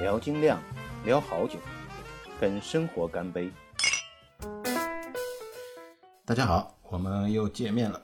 [0.00, 0.58] 聊精酿，
[1.04, 1.58] 聊好酒，
[2.40, 3.50] 跟生活干杯。
[6.24, 8.02] 大家好，我们又见面了。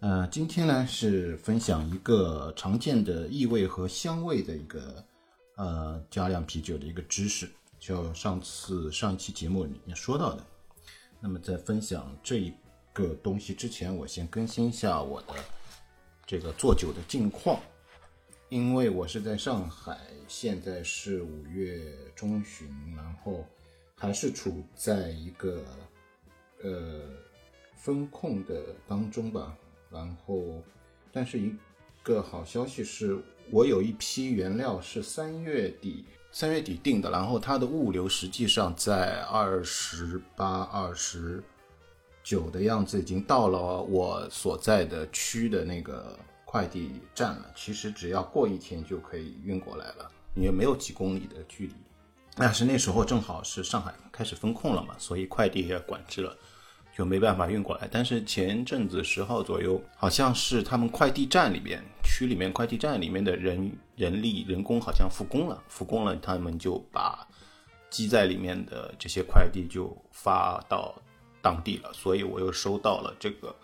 [0.00, 5.04] 呃，今天呢是分享一个常见的异味和香味的一个
[5.56, 7.46] 呃加量啤酒的一个知识，
[7.78, 10.42] 就上次上一期节目里面说到的。
[11.20, 12.54] 那么在分享这一
[12.94, 15.34] 个东西之前，我先更新一下我的
[16.24, 17.60] 这个做酒的近况，
[18.48, 23.44] 因为我是在上海，现在是五月中旬，然后
[23.94, 25.62] 还是处在一个
[26.62, 27.02] 呃
[27.76, 29.54] 风控的当中吧。
[29.90, 30.62] 然后，
[31.12, 31.54] 但是一
[32.02, 33.18] 个好消息是
[33.50, 41.42] 我有一批原料是三月底三月底订的，然后它的物流实际上在二十八、二十
[42.22, 46.18] 九的样子已经到了我所在的区的那个
[46.50, 47.52] 快递站了。
[47.54, 51.74] 其实只要过一天就可以运过来了，也没有几公里的距离。
[52.34, 56.34] 但是那时候正好是上海开始封控了嘛，所以快递也管制了。
[56.96, 67.24] 就没办法运过来，但是前阵子十号左右，好像是他们快递站里边区里面快递站里面的人人力人工好像复工了，复工了，他们就把
[67.88, 70.92] 积在里面的这些快递就发到
[71.40, 73.54] 当地了，所以我又收到了这个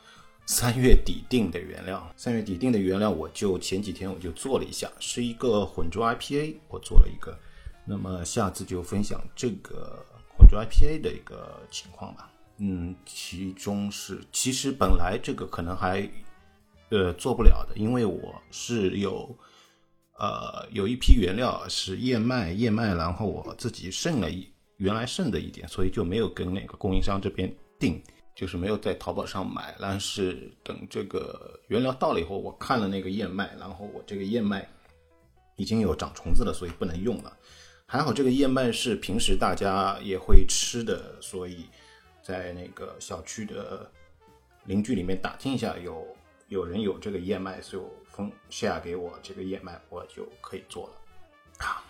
[0.46, 2.12] 三月底定的原料。
[2.16, 7.38] 三月底定的原料，我就前几天我就做了一下，是一个混浊 IPA，我做了一个，
[7.86, 10.04] 那么下次就分享这个
[10.36, 12.30] 混浊 IPA 的一个情况吧。
[12.58, 16.08] 嗯，其中是其实本来这个可能还
[16.90, 19.36] 呃做不了的，因为我是有
[20.18, 28.00] 呃有一批原料是燕麦，燕麦，然后我自己剩了一原来剩的一点，所以就没有跟那个供应商这边定，
[28.34, 29.74] 就是没有在淘宝上买。
[29.80, 34.68] 但是等这个原料到了以后，我看了那个燕麦，然后我这个燕麦
[35.56, 37.36] 已经有长虫子了，所以不能用了。
[37.86, 41.66] 还好这个燕麦是平时大家也会吃的，所以。
[42.26, 43.92] 在那个小区的
[44.64, 46.06] 邻居里面打听一下，有
[46.48, 50.94] 有人有这个燕麦，就分 share 给我这个燕麦，我就可以做了。
[51.58, 51.82] 好，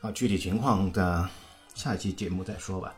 [0.00, 1.28] 啊，具体情况的
[1.74, 2.94] 下一期节目再说吧。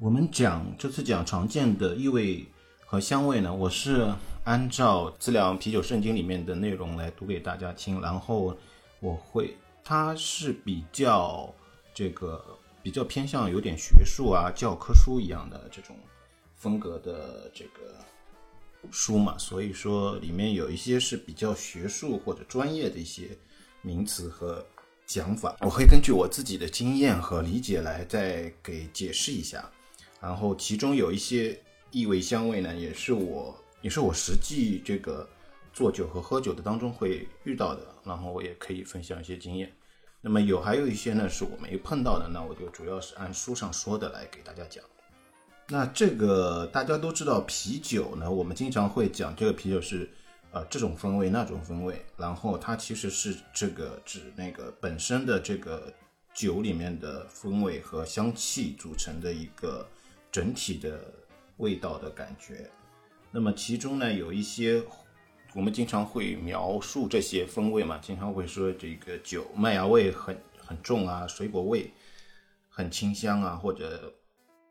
[0.00, 2.46] 我们讲这次讲常见的异味
[2.86, 4.08] 和香味呢，我是
[4.44, 8.56] 按照《资料啤酒圣经》里面的内容来读给大家听，然后
[9.00, 11.52] 我会，它是比较
[11.92, 12.44] 这个。
[12.80, 15.94] 比较偏向有点学术啊，教科书一样的这种
[16.54, 17.92] 风格的这个
[18.90, 23.36] 书嘛，所以说里面有一些是比较学术或者专业的一些
[23.82, 24.64] 名词和
[25.04, 29.68] 讲法，我会根据我自己的经验和理解来再给解释一下。
[30.20, 35.28] 然后其中有一些异味香味呢，也是我也是我实际这个
[35.72, 39.72] 做酒和喝酒的当中会遇到的，然后我也可以分享一些经验。
[40.20, 44.82] 那么有还有一些呢是我没碰到的，那我就主要是按书上说的来给大家讲。
[45.68, 50.10] 那这个大家都知道，啤酒呢，我们经常会讲这个啤酒是，
[50.50, 55.92] 呃，这种风味那种风味，然后它其实是这个指那个本身的这个
[56.34, 59.86] 酒里面的风味和香气组成的一个
[60.30, 61.12] 整体的
[61.56, 62.70] 味道的感觉。
[63.30, 64.82] 那么其中呢有一些。
[65.54, 71.90] 我们经常会描述这些风味嘛，经常会说这个酒麦芽味很很重啊，水果味
[72.68, 74.12] 很清香啊，或者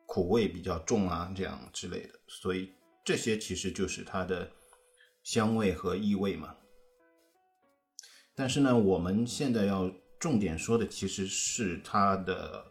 [0.06, 2.13] 苦味比较重啊，这样之类的。
[2.28, 2.72] 所以
[3.03, 4.50] 这些其实就是它的
[5.24, 6.56] 香味和异味嘛。
[8.35, 12.63] 但是呢，我们现在要重点说的其实是它的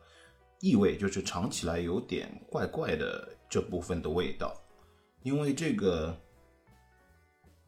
[0.61, 4.55] 异味，就是尝起来有点怪怪的这部分的味道，
[5.23, 6.17] 因为这个。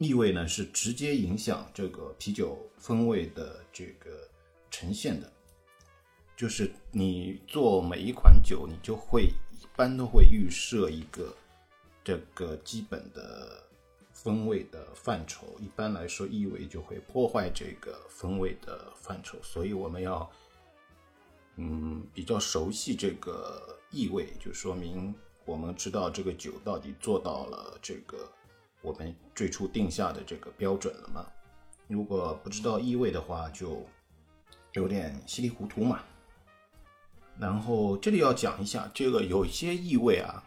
[0.01, 4.29] 异味呢是直接影响这个啤酒风味的这个
[4.71, 5.29] 呈现的，
[6.37, 11.35] 就是你做每一款酒，你就会一般都会预设一个
[12.05, 13.61] 这个基本的
[14.13, 15.49] 风味的范畴。
[15.59, 20.31] 一般来说，异味就会破坏这个风味的范畴，所以我们要
[21.59, 25.15] 嗯比较熟悉这个异味，就说明
[25.45, 28.17] 我们知道这个酒到底做到了这个。
[28.81, 31.27] 我们最初定下的这个标准了吗？
[31.89, 33.85] 如果不知道意味的话，就
[34.75, 36.01] 有点稀里糊涂嘛。
[37.41, 40.45] 然后这里要讲一下，这个有些异味啊，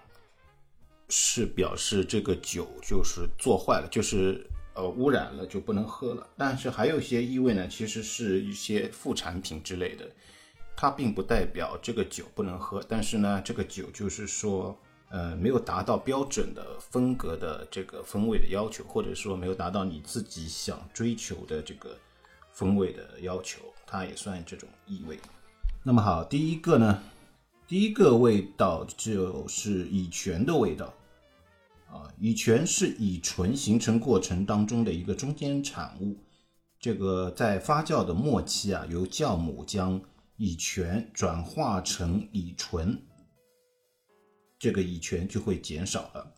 [1.09, 6.25] 是表示这个酒就是做坏了，就是呃污染了，就不能喝了。
[6.37, 10.09] 但是还有一些异味呢，其实是一些副产品之类的，
[10.81, 12.83] 它并不代表这个酒不能喝。
[12.89, 14.75] 但是呢，这个酒就是说。
[15.13, 21.97] 呃，没有达到标准的风格的这个风味的要求，或者说没有达到你自己想追求的这个
[22.53, 25.19] 风味的要求，它也算这种异味。
[25.83, 27.03] 那么好，第一个呢，
[27.67, 30.93] 第一个味道就是乙醛的味道。
[31.89, 36.15] 啊，乙醛是乙醇形成过程当中的一个中间产物。
[36.79, 39.99] 这个在发酵的末期啊，由酵母将
[40.43, 42.99] 乙醛转化成乙醇，
[44.57, 46.33] 这个乙醛就会减少了。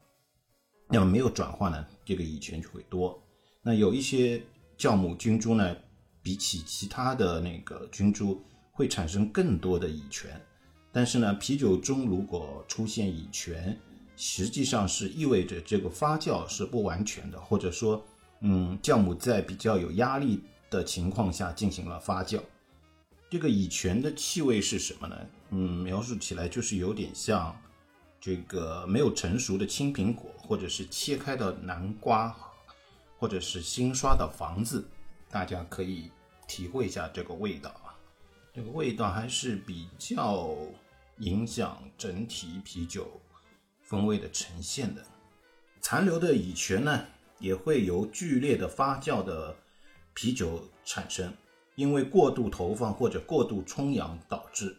[0.89, 3.17] 那么没有转化呢，这个乙醛就会多。
[3.61, 4.44] 那有一些
[4.77, 5.73] 酵母菌株呢，
[6.21, 10.29] 比起其他的那个菌株会产生更多的乙醛。
[10.91, 13.79] 但是呢，啤酒中如果出现乙醛，
[14.17, 18.05] 实际上是意味着这个发酵是不完全的，或者说，
[18.41, 22.41] 嗯，酵母在比较有压力的情况下进行了发酵。
[23.33, 25.18] 这个乙醛的气味是什么呢？
[25.50, 27.59] 嗯，描述起来就是有点像
[28.21, 32.31] 这个没有成熟的青苹果，或者是切开的南瓜，
[33.18, 34.88] 或者是新刷的房子。
[35.31, 36.12] 大家可以
[36.47, 37.97] 体会一下这个味道啊，
[38.53, 40.56] 这个味道还是比较
[41.18, 43.19] 影响整体啤酒。
[43.81, 45.03] 风味的呈现的
[45.81, 47.03] 残留的乙醛呢，
[47.39, 49.57] 也会由剧烈的发酵的
[50.13, 51.33] 啤酒产生，
[51.75, 54.75] 因为过度投放或者过度冲氧导致，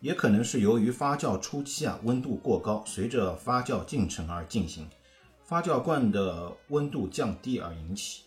[0.00, 4.88] 也可能是由于发酵初期啊温度过高，随着发酵进程而进行，
[5.44, 8.24] 发酵罐的温度降低而引起。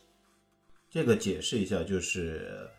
[0.90, 2.69] 这个解释一下，就是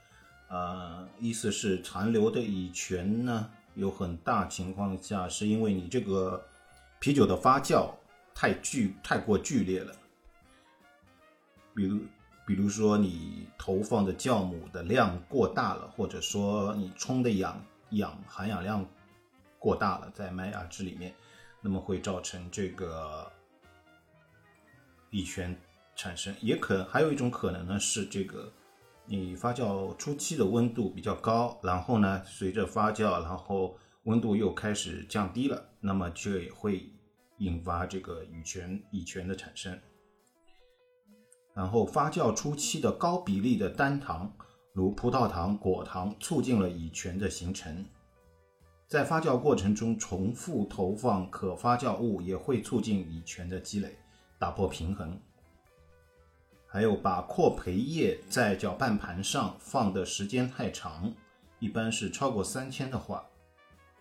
[0.49, 3.51] 呃，意思是残留的乙醛呢。
[3.75, 6.45] 有很大情况下是因为你这个
[7.01, 7.91] 啤酒的发酵
[8.35, 9.95] 太剧太过剧烈了，
[11.75, 11.99] 比如
[12.55, 17.59] 比如说你投放的酵母的量过大了，或者说你冲的氧
[17.93, 18.87] 氧含氧量
[19.59, 21.15] 过大了，在麦芽汁里面，
[21.63, 23.27] 那么会造成这个
[25.09, 25.57] 乙醛
[25.97, 26.35] 产生。
[26.43, 28.53] 也可还有一种可能呢是这个。
[29.07, 36.87] 你发酵初期的温度比较高，然后呢，随着发酵，然后温度又开始降低了，那么就会
[37.39, 39.81] 引发这个乙醛乙醛的产生。
[41.55, 44.33] 然后发酵初期的高比例的单糖，
[44.73, 47.85] 如葡萄糖、果糖，促进了乙醛的形成。
[48.89, 53.97] 在发酵过程中重复投放可发酵物，也会促进乙醛的积累，
[54.39, 55.19] 打破平衡。
[56.67, 61.13] 还有把扩培液在搅拌盘上放的时间太长，
[61.59, 63.23] 一般是超过三天的话，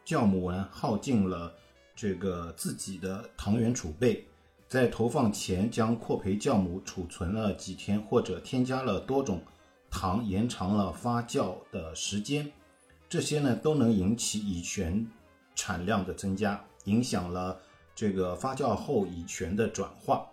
[0.05, 1.53] 酵母呢耗尽了
[1.93, 4.25] 这个自己的糖原储备，
[4.71, 9.41] 在投放前将扩培酵母储存了几天，或者添加了多种
[9.89, 12.49] 糖，延长了发酵的时间，
[13.09, 15.05] 这些呢都能引起乙醛
[15.55, 17.59] 产量的增加，影响了
[17.93, 20.25] 这个发酵后乙醛的转化。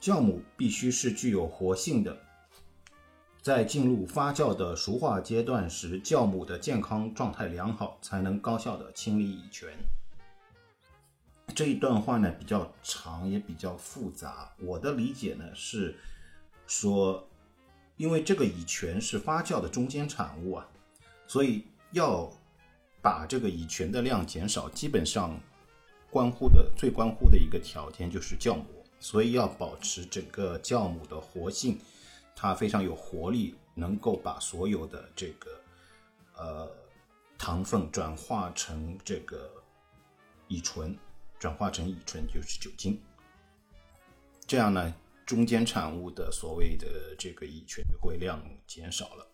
[0.00, 2.16] 酵母必须是具有活性的，
[3.40, 9.68] 在进入发酵的熟化阶段时，酵母的健康状态良好，才能高效的清理乙醛。
[11.52, 14.52] 这一段话呢比较长，也比较复杂。
[14.58, 15.96] 我的理解呢是
[16.66, 17.28] 说，
[17.96, 20.68] 因为这个乙醛是发酵的中间产物啊，
[21.26, 22.30] 所以要
[23.00, 25.38] 把这个乙醛的量减少，基本上
[26.10, 28.64] 关乎的最关乎的一个条件就是酵母。
[29.00, 31.76] 所以要保持整个酵母的活性，
[32.36, 35.50] 它非常有活力，能够把所有的这个
[36.36, 36.70] 呃
[37.36, 39.50] 糖分转化成这个
[40.46, 40.96] 乙醇，
[41.42, 43.02] 转化成乙醇就是酒精。
[44.46, 44.94] 这样呢，
[45.26, 49.26] 中间产物的所谓的这个乙醛就会量减少了。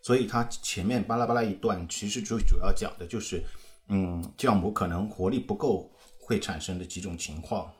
[0.00, 3.42] 所以它前面巴拉巴拉一段，其实主主要讲的就是，
[3.88, 5.90] 嗯，酵母可能活力不够
[6.20, 7.74] 会产生的几种情况。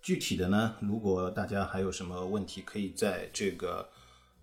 [0.00, 3.88] 具体的呢，如果大家还有什么问题，可以在这个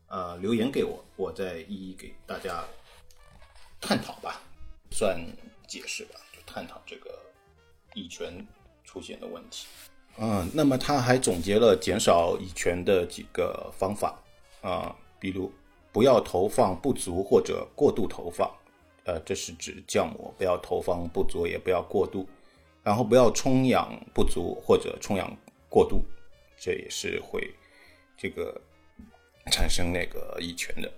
[0.08, 2.64] 呃留言给我，我再一一给大家
[3.82, 4.42] 探讨吧，
[4.92, 5.20] 算
[5.68, 7.20] 解释吧，就探讨这个
[7.94, 8.46] 乙醛
[8.84, 9.68] 出现的问题。
[10.18, 14.20] 嗯，那么他还总结了减少乙醛的几个方法
[14.62, 15.52] 啊，比如
[15.92, 18.50] 不要投放不足或者过度投放，
[19.06, 22.28] 呃，这是指酵母不要投放不足，也不要过度，
[22.84, 25.36] 然后不要充氧不足或者充氧。
[25.72, 26.04] 过度，
[26.58, 27.54] 这也是会
[28.18, 28.60] 这个
[29.52, 30.92] 产生那个乙醛的。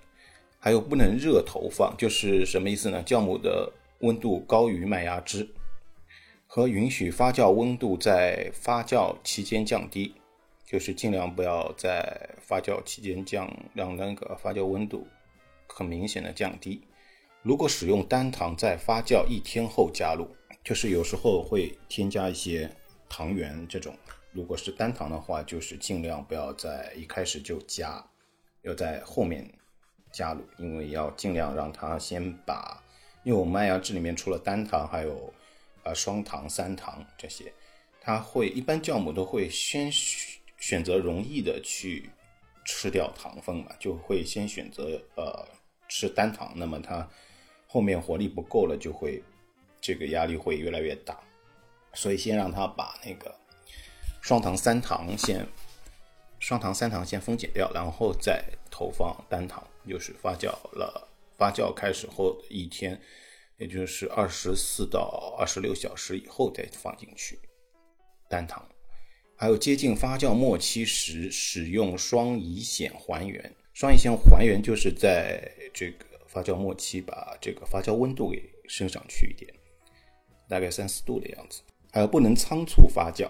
[0.62, 3.04] 还有不能热投放，就是什么意思呢？
[3.06, 3.70] 酵母的
[4.00, 5.46] 温度高于麦芽汁，
[6.54, 10.14] 和允许发酵温度在发酵期间降低，
[10.66, 15.08] 就是尽量不要在发酵期间降，让那个发酵温度
[15.66, 16.82] 很明显的降低。
[17.42, 20.28] 如果使用单糖在发酵一天后加入，
[20.62, 22.70] 就是有时候会添加一些
[23.08, 23.96] 糖原这种。
[24.34, 28.06] 如果是单糖的话，就是尽量不要在一开始就加，
[28.64, 29.50] 要在后面
[30.12, 32.84] 加入，因为要尽量让它先把
[33.24, 35.34] 因为我们麦芽汁里面除了单糖，还有
[35.84, 37.52] 啊双糖、三糖这些，
[38.00, 39.92] 它会一般酵母都会先
[40.58, 42.10] 选择容易的去
[42.66, 45.48] 吃掉糖分嘛，就会先选择呃
[45.88, 47.08] 吃单糖，那么它
[47.68, 49.24] 后面活力不够了，就会
[49.80, 51.20] 这个压力会越来越大，
[51.94, 53.36] 所以先让它把那个
[54.22, 55.46] 双糖、三糖先。
[56.40, 61.08] 双糖、三糖先分解掉，然后再投放单糖，就是发酵了。
[61.38, 63.00] 发酵开始后的一天，
[63.62, 67.38] 也就是二十四到二十六小时以后再放进去
[68.28, 68.68] 单糖。
[69.36, 73.56] 还有接近发酵末期时，使用双乙酰还原。
[73.72, 79.54] 双乙酰还原就是在这个发酵末期把这个发酵温度给升上去一点，
[80.50, 81.62] 大概三四度的样子。
[81.92, 83.30] 还有不能仓促发酵。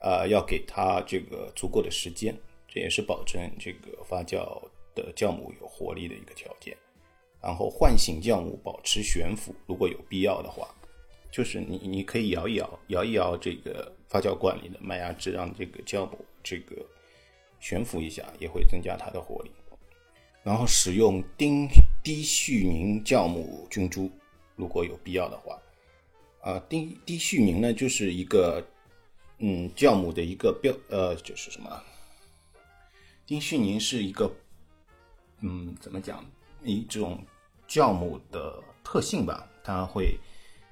[0.00, 2.36] 呃，要给它这个足够的时间，
[2.68, 4.60] 这也是保证这个发酵
[4.94, 6.76] 的酵母有活力的一个条件。
[7.42, 10.68] 然后唤醒酵母，保持悬浮，如果有必要的话，
[11.30, 16.76] 就是你你可以摇一摇，摇一摇这个发酵罐里的麦芽汁，让这个酵母这个
[17.58, 19.50] 悬浮一下，也会增加它的活力。
[20.42, 21.68] 然后使用丁
[22.02, 24.10] 低絮凝酵母菌株，
[24.56, 25.60] 如果有必要的话，
[26.40, 28.64] 啊，低低絮凝呢，就是一个。
[29.44, 31.82] 嗯，酵母的一个标，呃，就是什么？
[33.26, 34.32] 丁絮凝是一个，
[35.40, 36.24] 嗯，怎么讲？
[36.64, 37.24] 一种
[37.68, 40.18] 酵母的特性吧，它会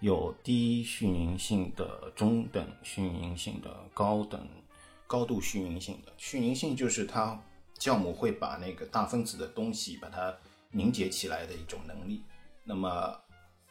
[0.01, 4.47] 有低絮凝性的、中等絮凝性的、高等
[5.07, 6.13] 高度絮凝性的。
[6.19, 7.41] 絮凝性就是它
[7.79, 10.37] 酵母会把那个大分子的东西把它
[10.71, 12.23] 凝结起来的一种能力。
[12.65, 13.19] 那么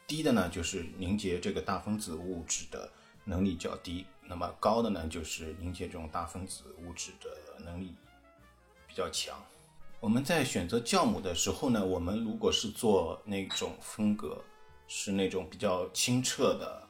[0.06, 2.90] 低的呢，就是凝结这个大分子物质的
[3.24, 4.04] 能力较低。
[4.26, 7.94] 那么高的呢，就是凝结这种大分子物质的能力
[8.86, 9.36] 比较强。
[10.00, 14.42] 我们在选择酵母的时候呢，我们如果是做那种风格，
[14.88, 16.88] 是那种比较清澈的，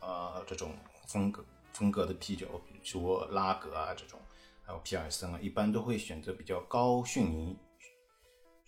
[0.00, 4.20] 呃，这种风格风格的啤酒，比如说拉格啊这种，
[4.62, 7.56] 还有皮尔森啊，一般都会选择比较高絮凝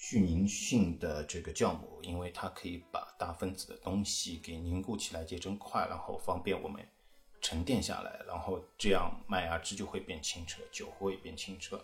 [0.00, 6.82] 絮凝性的这个酵母，因为它可以把大分子的东西给凝固起来结成块，然后方便我们。
[7.42, 11.78] 沉淀下来，然后这样麦芽汁就会变清澈，酒会变清澈。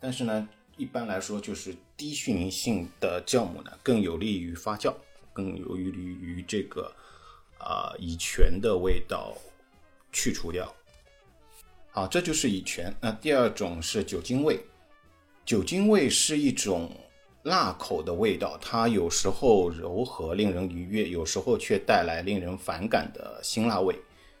[0.00, 4.94] 但是呢，一般来说，就是低絮凝性的酵母呢，更有利于发酵，
[5.32, 6.90] 更有利于这个
[7.58, 9.36] 啊乙醛的味道
[10.10, 10.74] 去除掉。
[11.90, 12.94] 好，这就是乙醛。
[13.00, 14.58] 那第二种是酒精味，
[15.44, 16.90] 酒精味是一种
[17.42, 23.94] 辣口的味道，它有时候柔和令人愉悦，有时候却带来令人反感的辛辣味。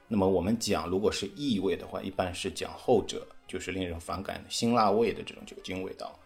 [0.06, 6.16] 那么我们讲，如果是异味的话，一般是讲后者，就是令人反感的辛辣味的这种酒精味道。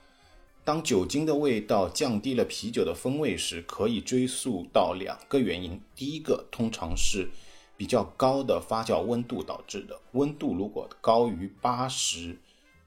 [0.63, 5.81] 当酒精的味道降低了啤酒的风味时，可以追溯到两个原因。
[5.97, 7.31] 第一个通常是
[7.79, 12.37] 比较高的发酵温度导致的，温度如果高于八十，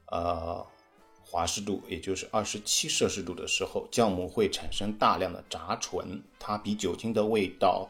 [0.06, 0.64] 呃，
[1.24, 7.88] 华氏度，也就是二十七摄氏度的时候，酵母会产生大量的杂醇，它比酒精的味道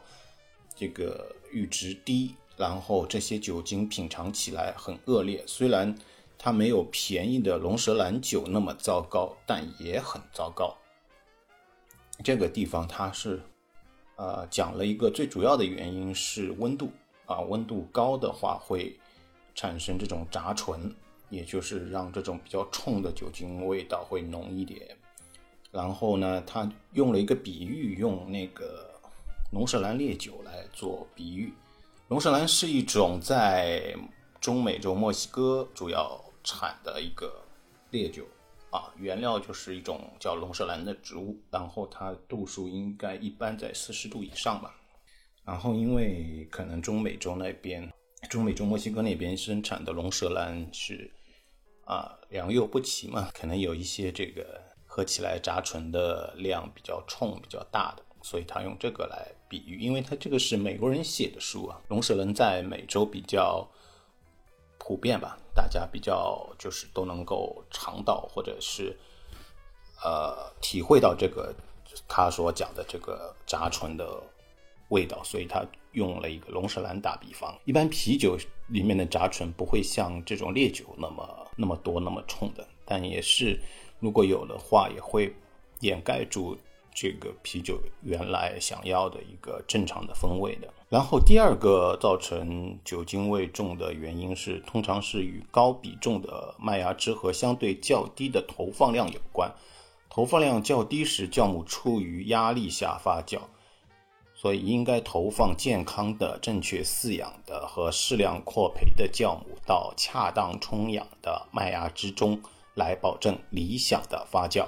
[0.75, 2.33] 这个阈值低。
[2.57, 5.95] 然后这些酒精品尝起来很恶劣，虽然
[6.41, 10.73] 它没有便宜的龙舌兰酒那么糟糕，但也很糟糕。
[12.23, 13.41] 这个地方它是，
[14.15, 16.89] 呃，讲了一个最主要的原因是温度
[17.25, 18.97] 啊，温度高的话会
[19.53, 20.95] 产生这种杂醇，
[21.29, 24.97] 也就是让这种比较冲的酒精味道会浓一点。
[25.71, 28.89] 然后呢，他用了一个比喻，用那个
[29.51, 31.53] 龙舌兰烈酒来做比喻。
[32.07, 33.93] 龙舌兰是一种在
[34.39, 37.41] 中美洲墨西哥主要产的一个
[37.91, 38.25] 烈酒
[38.71, 44.75] 啊，原料就是一种叫龙舌兰的植物，然后它度数应该一般在四十度以上吧。
[45.45, 47.91] 然后因为可能中美洲那边，
[48.29, 51.11] 中美洲墨西哥那边生产的龙舌兰是
[51.85, 58.03] 啊良莠不齐嘛，可能有一些这个喝起来杂醇的量比较冲、比较大的。
[58.21, 61.81] 所以他用这个来比喻，因为他这个是美国人写的书啊。
[61.87, 63.65] 龙舌兰在美洲比较
[64.89, 68.97] 普遍吧，大家比较就是都能够尝到或者是
[70.03, 71.53] 呃体会到这个
[72.07, 74.19] 他所讲的这个杂醇的
[74.87, 77.55] 味道，所以他用了一个龙舌兰打比方。
[77.65, 78.35] 一般啤酒
[78.69, 83.61] 里面的杂醇不会像这种烈酒那么那么多那么冲的，但也是
[83.99, 85.31] 如果有的话，也会
[85.81, 86.57] 掩盖住。
[86.91, 90.67] 这个啤酒原来想要的一个正常的风味的。
[90.89, 99.53] 然后第二个造成酒精味重的原因是，通常是与高比重的麦芽汁和相对较低的投放量有关。
[100.09, 103.37] 投放量较低时，酵母处于压力下发酵，
[104.33, 112.41] 所以应该投放健康的、正确饲养的和适量扩培的酵母到恰当充氧的麦芽汁中，
[112.73, 114.65] 来保证理想的发酵。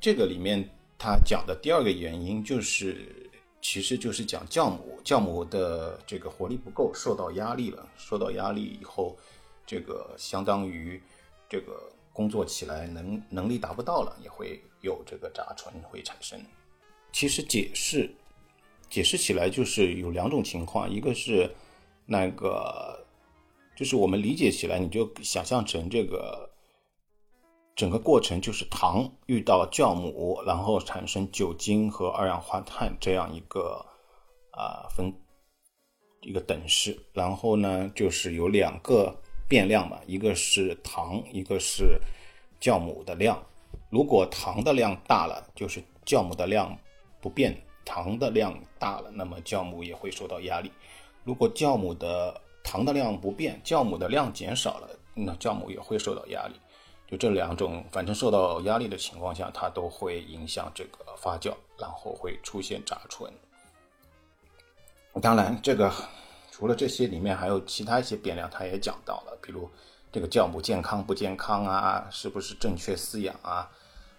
[0.00, 3.21] 这个里面他讲的第二个原因就是，
[3.62, 9.16] 其实就是讲酵母，酵母的这个活力不够，受到压力了，受到压力以后，
[9.64, 11.00] 这个相当于
[11.48, 16.38] 这个工作起来能能力达不到了，也会有这个杂醇会产生。
[17.12, 18.14] 其实解释。
[18.90, 21.50] 解释起来就是有两种情况，一个是
[22.04, 23.02] 那个，
[23.74, 26.46] 就是我们理解起来，你就想象成这个
[27.74, 33.84] 整个过程就是糖遇到酵母，然后产生酒精和二氧化碳这样一个
[34.50, 35.12] 啊分
[36.20, 39.14] 一个等式，然后呢就是有两个
[39.48, 41.98] 变量嘛，一个是糖，一个是
[42.60, 43.42] 酵母的量。
[43.90, 46.76] 如果糖的量大了，就是酵母的量
[47.20, 47.56] 不变。
[47.84, 50.70] 糖的量大了，那么酵母也会受到压力。
[51.24, 56.54] 如果酵母的糖的量不变，酵母的量减少了，那酵母也会受到压力。
[57.12, 63.30] 就这两种，反正受到压力的情况下，它都会影响这个发酵，然后会出现杂醇。
[65.20, 65.92] 当然，这个
[66.50, 69.70] 除了这些，里面还有其他一些变量，他也讲到了，比如
[70.10, 73.70] 这个酵母健康不健康啊，是不是正确饲养啊，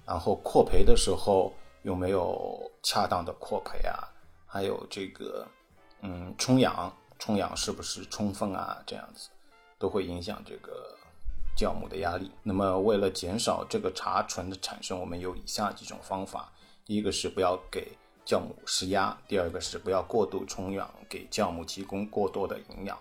[0.06, 1.52] 然后扩培的时候。
[1.84, 4.08] 有没有恰当的扩培啊？
[4.48, 5.46] 还有这个，
[6.00, 8.82] 嗯，充氧，充氧是不是充分啊？
[8.86, 9.28] 这样子
[9.78, 10.98] 都会影响这个
[11.56, 12.32] 酵母的压力。
[12.44, 16.52] 那么，为了减少这个茶醇的产生，我们有以下几种方法：
[16.86, 22.98] 第一个是不要给酵母施压；第二个是不要过度充氧，给酵母提供过多的营养；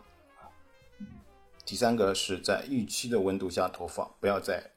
[1.65, 4.71] 第三个是在预期的温度下投放，不要在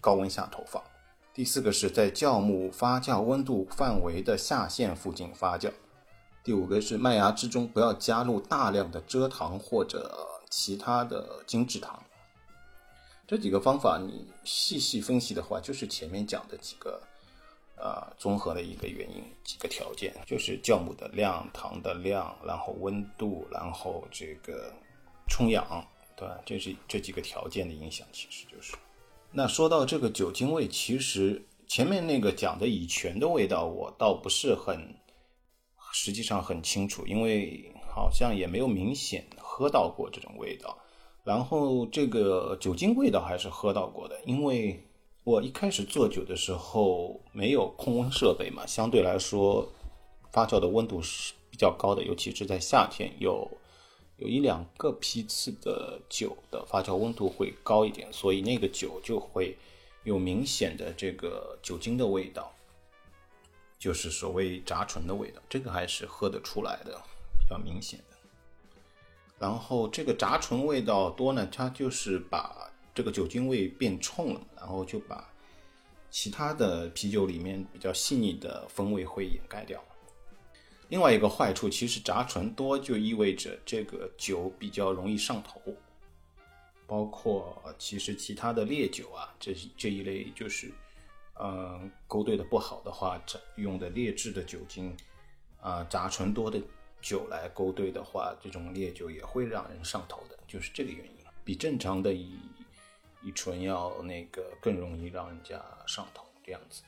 [0.00, 0.82] 高温下投放。
[1.32, 5.70] 第四个是在酵母发酵温度范围的下限附近发酵。
[6.42, 12.02] 第五个是麦芽汁中不要加入大量的蔗糖或者其他的精制糖。
[13.30, 17.00] 这几个方法你细细分析的话，就是前面讲的几个，
[17.76, 24.74] 呃，综合的一个原因，几个条件，就是酵母的量、糖的量，然后温度，然后这个
[25.28, 25.64] 充氧，
[26.16, 26.40] 对吧？
[26.44, 28.74] 这是这几个条件的影响，其实就是。
[29.30, 34.92] 那说到这个酒精味，其实前面那个讲的乙醛的味道，我倒不是很，
[35.92, 40.76] 实际上很清楚，因为好像也没有明显喝到过这种味道。
[41.24, 44.82] 然后这个酒精味道还是喝到过的，因为
[45.24, 49.68] 我一开始做酒的时候没有控温设备嘛，相对来说
[50.32, 53.48] 发酵的温度是比较高的，尤其是在夏天有。
[54.16, 59.56] 有一两个批次的酒的发酵温度会高一点，所以那个酒就会
[60.04, 62.52] 有明显的这个酒精的味道，
[63.78, 67.00] 就是所谓杂醇的味道，这个还是喝得出来的，
[67.38, 67.98] 比较明显。
[69.40, 75.26] 然后这个杂醇味道多呢，它就是把这个酒精味变冲了，然后就把
[76.10, 79.82] 其他的啤酒里面比较细腻的风味会掩盖掉。
[80.88, 85.58] 另外一个坏处，其实杂醇多就意味着这个酒比较容易上头，
[86.86, 90.70] 包括其实其他的烈酒啊，这这一类就是，
[91.40, 93.18] 嗯，勾兑的不好的话，
[93.56, 94.94] 用的劣质的酒精
[95.62, 96.60] 啊，杂醇多的
[97.00, 102.38] 酒来勾兑的话，这种烈酒也会让人上头的，就是这个原因，比正常的乙
[103.22, 106.82] 乙醇要那个更容易让人家上头这样子。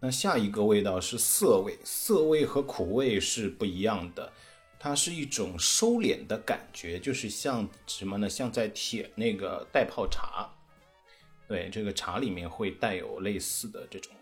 [0.00, 4.30] 那下一个味道是涩味，涩味和苦味是不一样的，
[4.78, 8.28] 它是一种收敛的感觉，就是像什么呢？
[8.28, 10.50] 像在舔那个袋泡茶，
[11.48, 14.12] 对，这个茶里面会带有类似的这种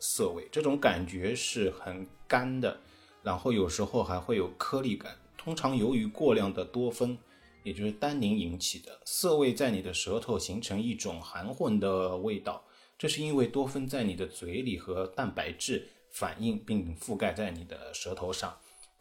[0.00, 2.80] 涩味，这种感觉是很干的，
[3.22, 7.16] 然后有时候还会有颗粒感，通常由于过量的多酚，
[7.62, 12.62] 也就是单宁引起的涩味，在你的舌头形成一种含混的味道。
[12.98, 18.54] 这是因为多酚在你的嘴里和蛋白质反应，并覆盖在你的舌头上。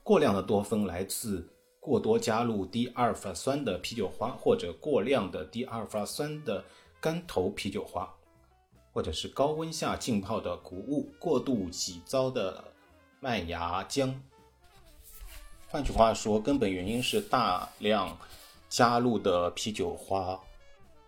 [0.03, 1.47] 过量的多酚来自
[1.79, 6.63] 过多加入低阿尔法酸的啤酒花，或者过量的低阿尔法酸的
[7.01, 8.09] 干头啤酒花，
[8.91, 12.63] 或者是高温下浸泡的谷物、过度洗糟的
[13.21, 14.13] 麦芽浆。
[15.67, 18.17] 换句话说，根本原因是大量
[18.69, 20.39] 加入的啤酒花、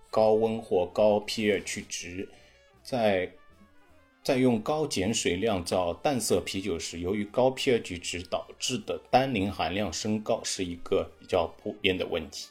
[0.09, 2.27] 高温或高 pH 值。
[2.83, 3.31] 在
[4.21, 12.49] 在用高碱水酿造淡色啤酒时，由于高 pH 值导致的单宁含量升高是一个比较普遍的问题。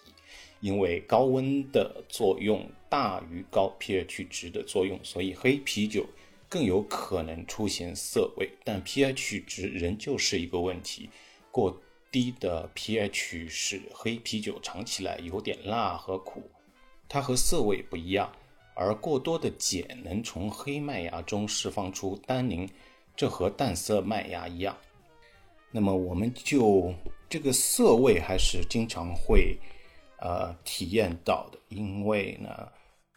[0.60, 6.06] 因为高温的作用大于高 pH 值的作用，所以黑啤酒
[6.50, 8.50] 更有可能出现涩味。
[8.62, 11.08] 但 pH 值仍旧是一个问题。
[11.50, 11.80] 过
[12.12, 16.50] 低的 pH 使黑啤酒尝起来有点辣和苦，
[17.08, 18.28] 它和涩味不一样；
[18.74, 22.68] 而过多的碱能从黑麦芽中释放出单宁，
[23.16, 24.76] 这和淡色麦芽一样。
[25.70, 26.92] 那么我们就
[27.28, 29.56] 这个涩味还是经常会
[30.18, 32.68] 呃体验到的，因为呢，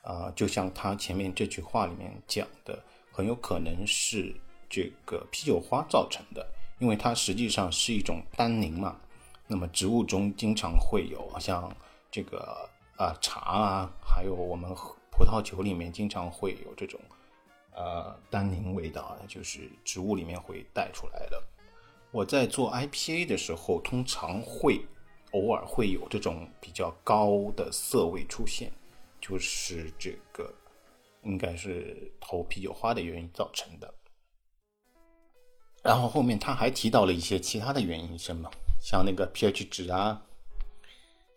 [0.04, 4.36] 呃，就像他前面这句话里面讲的，很有可能是
[4.69, 6.45] 这个啤酒花造成的。
[6.80, 8.99] 因为它实际上是一种单宁嘛，
[9.47, 11.73] 那么植物中经常会有像
[12.12, 14.69] 这个啊茶啊，还有我们
[15.10, 16.99] 葡萄酒里面经常会有这种
[17.73, 21.41] 呃单宁味道，就是植物里面会带出来的。
[22.12, 24.82] 我在做 IPA 的时候，通常会
[25.32, 28.73] 偶尔会有这种比较高的涩味出现，
[29.21, 30.54] 就是这个
[31.24, 33.94] 应该是投啤酒花的原因造成的。
[35.84, 38.50] 然后后面他还提到了一些其他的原因，什么
[38.82, 40.22] 像那个 pH 值啊，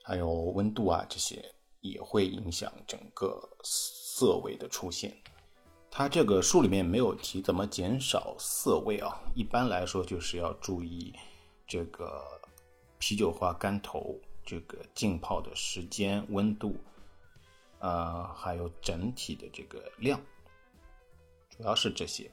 [0.04, 1.44] 还有温度啊，这些
[1.80, 5.16] 也会影响整个色味的出现。
[5.90, 11.12] 他这个书里面没有提怎么减少色味啊，一般来说就是要注意
[11.66, 12.22] 这个
[12.98, 16.76] 啤酒花干头这个浸泡的时间、温度，
[17.78, 20.20] 呃，还有整体的这个量，
[21.50, 22.30] 主要是这些。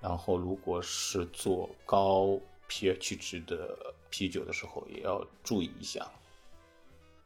[0.00, 6.06] 然后，如果是做高 pH 值的啤酒的时候，也要注意一下。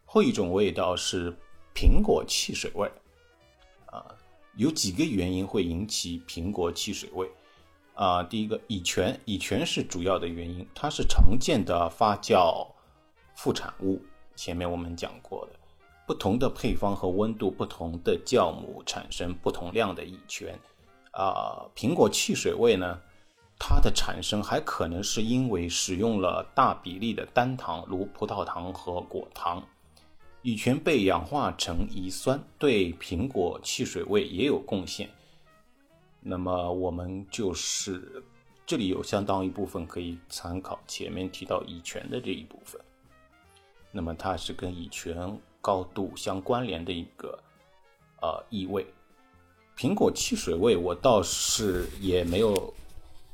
[0.07, 1.31] 后一种味道是
[1.75, 2.91] 苹果汽水味，
[3.87, 4.17] 啊，
[4.57, 7.31] 有几个原因会引起苹果汽水味，
[7.95, 12.67] 啊，第一个乙醛，乙醛是主要的原因，它是常见的发酵
[13.37, 14.03] 副产物。
[14.35, 15.59] 前面我们讲过的，
[16.07, 20.59] 不同的配方和温度，不同的酵母产生不同量的乙醛。
[21.13, 22.99] 啊，苹果汽水味呢，
[23.59, 29.63] 它的产生还可能是因为使用了大比例的单糖，如葡萄糖和果糖，
[30.43, 35.09] 乙醛被氧化成乙酸，对苹果汽水味也有贡献。
[36.21, 38.23] 那么我们就是
[38.65, 42.81] 这里有相当一部分可以参考前面提到乙醛的这一部分，
[43.91, 47.39] 那么它是跟乙醛高度相关联的一个
[48.21, 48.85] 呃异味。
[49.75, 52.75] 苹果汽水味，我倒是也没有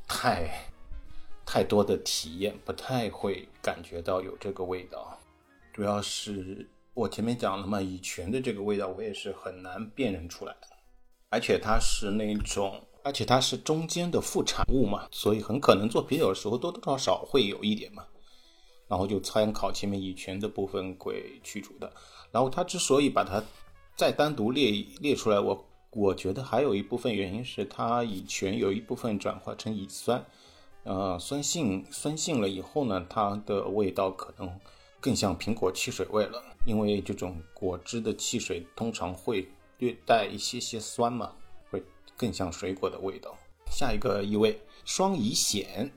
[0.07, 0.49] 太
[1.45, 5.19] 太多的体验，不太会感觉到有这个味道。
[5.73, 10.67] 主要是我前面讲了嘛，乙醛的这个味道，我也是很难辨认出来的。
[11.29, 18.05] 而且它是那种，而且它是中间的副产物嘛，所以很可能做啤酒的时候多多少少会有一点嘛。
[18.87, 21.93] 然后就参考前面乙醛的部分会去除的。
[22.31, 23.43] 然后它之所以把它
[23.95, 25.65] 再单独列列出来，我。
[25.91, 30.23] 我觉得还有一部分原因是它乙醛有一部分转化成乙酸，
[30.83, 34.59] 呃，酸性酸性了以后呢，它的味道可能
[34.99, 36.43] 更像苹果汽水味了。
[36.67, 41.33] 因为这种果汁的汽水通常会略带一些些酸嘛，
[41.71, 41.83] 会
[42.15, 43.35] 更像水果的味道。
[43.71, 45.89] 下一个异味，双乙酰，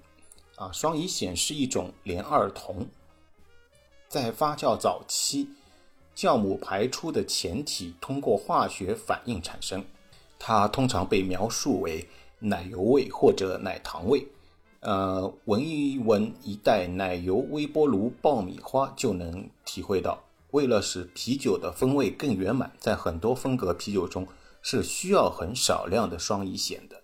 [0.56, 2.86] 啊，双乙酰是一种联二酮，
[4.08, 5.50] 在发酵早期。
[6.14, 9.84] 酵母排出的前体通过化学反应产生，
[10.38, 12.06] 它通常被描述为
[12.38, 14.26] 奶油味或者奶糖味。
[14.80, 20.22] 呃，闻一闻一袋奶油微波炉爆米花就能体会到。
[20.50, 24.26] 为了使啤酒的风味更圆满，在很多风格啤酒中
[24.60, 27.00] 是需要很少量的双乙酰的。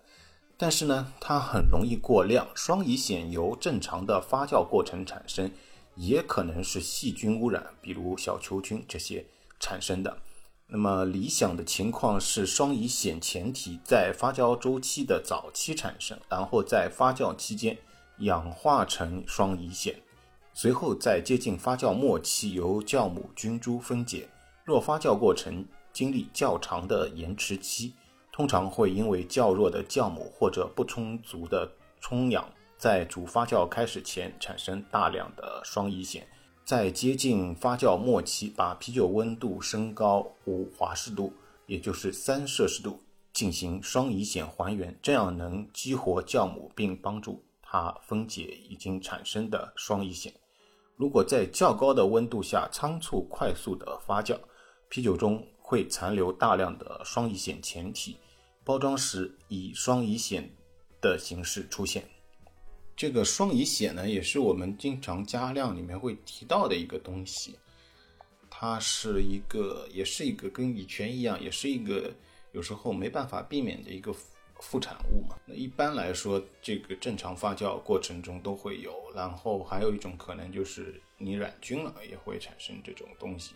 [0.55, 2.45] 但是呢，它很容易过量。
[2.53, 5.49] 双乙酰由正常的发酵过程产生。
[5.99, 9.25] 也可能是细菌污染，比如小球菌这些
[9.59, 10.17] 产生的。
[10.65, 17.77] 那么理想的情况是双乙酰前体在发酵周期的早期产生，然后在发酵期间
[18.19, 19.93] 氧化成双乙酰，
[20.53, 24.29] 随后在接近发酵末期由酵母菌株分解。
[24.63, 27.93] 若发酵过程经历较长的延迟期，
[28.31, 32.47] 通常会因为较弱的酵母或者不充足的充氧。
[32.79, 36.23] 在主发酵开始前产生大量的双乙酰，
[36.63, 41.33] 在接近发酵末期，把啤酒温度升高五华氏度，
[41.65, 42.97] 也就是三摄氏度，
[43.33, 50.31] 进行双乙酰还原，这样能激活酵母并帮助它分解已经产生的双乙酰。
[50.95, 54.39] 如果在较高的温度下仓促快速的发酵，
[54.87, 58.15] 啤酒中会残留大量的双乙酰前体，
[58.63, 60.43] 包装时以双乙酰
[61.01, 62.05] 的形式出现。
[62.99, 67.57] 这个双乙酰呢，也是我们经常加量里面会提到的一个东西。
[68.49, 72.13] 它是一个，也是一个跟乙醛一样，也是一个
[72.51, 74.13] 有时候没办法避免的一个
[74.59, 75.37] 副产物嘛。
[75.45, 83.53] 那一般来说，这个正常发酵过程中都会有，然后还有一种可能就是你染菌了也会产生这种东西。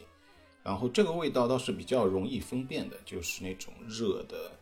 [0.63, 4.58] 然后这个味道倒是比较容易分辨的，就是那种热的、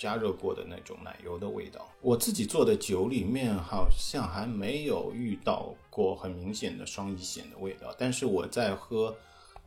[0.00, 1.86] 加热过的那种奶油的味道。
[2.00, 9.14] 我自己做的酒里面好像还没有遇到过很明显的双乙酰的味道，但是我在喝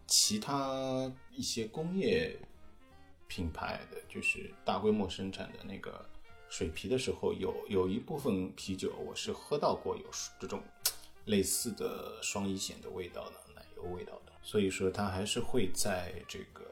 [0.07, 2.35] 其他一些工业
[3.27, 6.03] 品牌的，就是大规模生产的那个
[6.49, 10.05] 水啤的时候，有有一部分啤酒我是喝到过有
[10.39, 10.59] 这种
[11.25, 14.33] 类似的双乙酰的味道的奶油味道的。
[14.41, 16.65] 所以说，它还是会在这个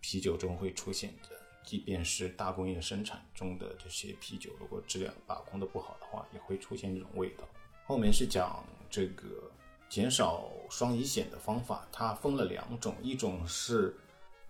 [0.00, 1.37] 啤酒中会出现的，
[1.68, 7.44] 即便是大工业生产中的这些啤酒，如果质量把控的不好的话，也会出现这种味道。
[7.84, 9.50] 后面是讲这个
[9.86, 13.94] 减少双乙酰的方法，它分了两种，一种是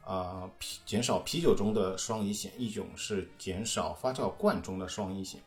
[0.05, 5.39] 啊啤减少啤酒中的双乙酰，一种是减少发酵罐中的双乙酰。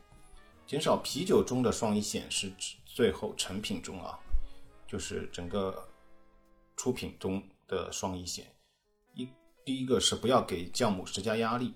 [0.67, 4.19] 减少啤酒中的双乙酰是指最后成品中啊，
[4.85, 5.87] 就是整个。
[6.77, 8.41] 出品中的双乙酰，
[9.63, 11.73] 第一个是不要给酵母施加压力，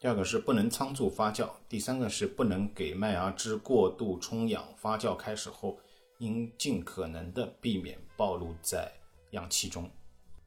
[0.00, 4.64] 第二个是不能仓促发酵，第三个是不能给麦芽汁过度充氧。
[4.76, 5.78] 发酵开始后，
[6.18, 8.90] 应尽可能的避免暴露在
[9.32, 9.88] 氧气中。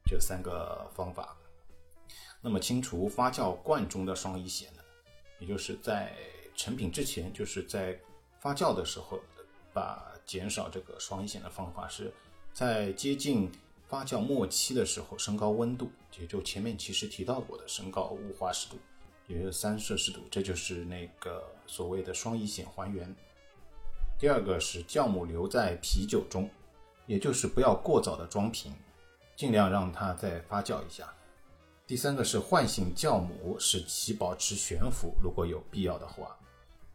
[0.04, 1.36] 这三个方法。
[2.40, 4.82] 那么清除发酵罐中的双乙酰呢？
[5.38, 6.14] 也就是在
[6.54, 7.98] 成品之前，就是在
[8.40, 9.20] 发酵的时候，
[9.72, 12.12] 把减少这个双乙酰的方法是。
[12.52, 13.52] 在接近
[13.88, 18.76] 发酵末期的时候，升高温度，也就前面其实提到过的升高雾化湿度，
[19.28, 23.14] 也就是三摄氏度，这就是那个所谓的双乙酰还原。
[24.18, 26.50] 第二个是酵母留在啤酒中，
[27.06, 28.72] 也就是不要过早的装瓶，
[29.36, 31.12] 尽量让它再发酵一下。
[31.86, 36.36] 第三个是唤醒酵母，使其保持悬浮，如果有必要的话。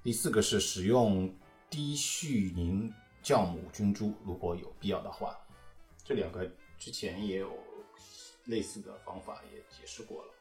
[0.04, 1.34] 第四个是使用
[1.70, 2.92] 低絮凝
[3.24, 5.38] 酵母菌株，如果有必要的话。
[6.04, 7.48] 这两个之前也有
[8.46, 10.34] 类似的方法，也解释过了。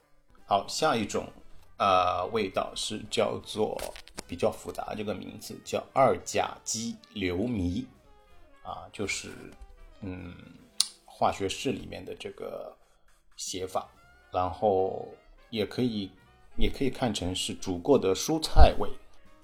[0.47, 1.31] 好，下一种
[1.77, 3.79] 啊味道是叫做
[4.27, 7.85] 比较复杂，这个名字叫二甲基硫醚
[8.63, 9.29] 啊，就是
[10.01, 10.35] 嗯
[11.05, 12.75] 化学式里面的这个
[13.37, 13.87] 写法，
[14.33, 15.07] 然后
[15.51, 16.11] 也可以
[16.57, 18.89] 也可以看成是煮过的蔬菜味。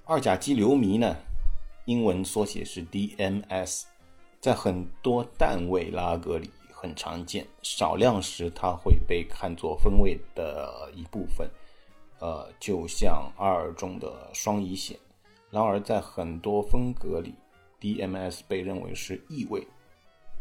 [0.06, 1.14] 二甲基硫醚呢，
[1.84, 3.82] 英文缩写是 DMS。
[4.38, 6.50] 在很多淡味拉格里
[6.86, 11.50] 很常见，少量时它会被看作风味的一部分，
[12.20, 14.96] 呃，就像二中的双乙酰。
[15.50, 17.34] 然而，在很多风格里
[17.80, 19.66] ，DMS 被认为是异味。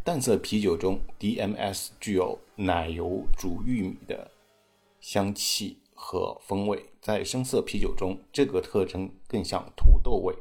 [0.03, 4.29] 淡色啤酒中，DMS 具有奶油煮玉米的
[4.99, 10.36] 香气和风味；在深色啤酒中，这个特征更像土豆味。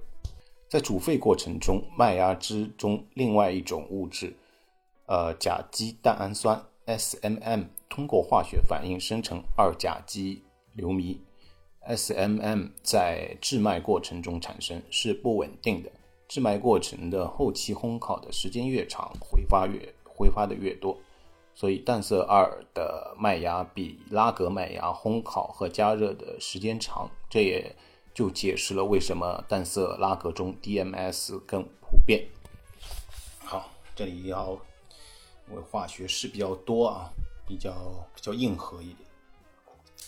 [0.69, 4.37] 在煮沸过程中，麦芽汁中另外一种物质，
[5.07, 11.21] 呃，甲基蛋氨酸 （SMM） 通过化学反应生成二甲基硫醚。
[11.87, 15.90] SMM 在制麦过程中产生是不稳定的，
[16.27, 20.99] 制麦过程的后期烘烤的时间越长，挥发越挥发的越多。
[21.55, 27.75] 所以淡色二的麦芽比拉格麦芽烘烤和加热的时间长，这也。
[28.14, 32.25] 就解释了为什么淡色拉格中 DMS 更普遍。
[33.40, 34.57] 好，这里要
[35.48, 37.11] 因为化学式比较多啊，
[37.46, 37.72] 比较
[38.14, 39.09] 比较硬核一点，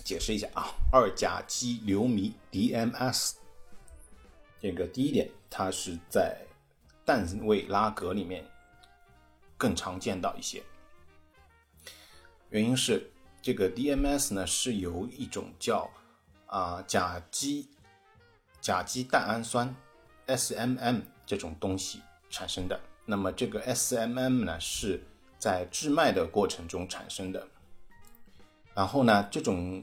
[0.05, 3.35] 解释一下啊，二甲基硫醚 DMS。
[4.61, 6.39] 这个第一点，它是在
[7.05, 8.45] 氮味拉格里面
[9.57, 10.63] 更常见到一些，
[12.51, 15.91] 原因是这个 DMS 呢是由一种叫
[16.47, 17.69] 啊甲基。
[18.59, 19.73] 甲基蛋氨酸
[20.27, 22.81] （SMM） 这种东西产生的。
[23.05, 25.07] 那么这个 SMM 呢，是
[25.47, 27.47] 在制麦的过程中产生的。
[28.75, 29.81] 然后呢，这种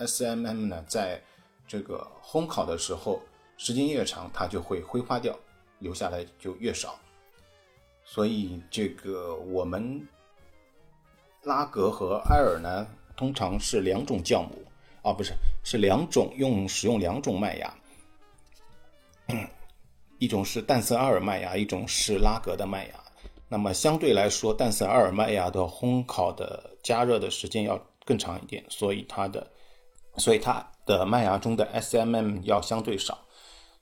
[0.00, 1.22] SMM 呢，在
[1.64, 3.22] 这个烘烤的时候，
[3.56, 5.38] 时间越长，它就会挥发掉，
[5.78, 6.98] 留下来就越少。
[8.02, 10.04] 所以这个我们
[11.44, 14.64] 拉格和艾尔呢，通常是两种酵母
[15.02, 17.72] 啊，不是，是两种用使用两种麦芽。
[20.18, 23.05] 一种是淡色阿尔麦芽，一种是拉格的麦芽。
[23.48, 29.46] 那么相对来说，淡色阿尔麦芽的烘烤的加热的时间要更长一点，所以它的，
[30.16, 33.18] 所以它的麦芽中的 SMM 要相对少。